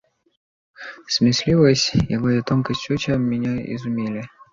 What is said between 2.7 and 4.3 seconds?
чутья меня изумили.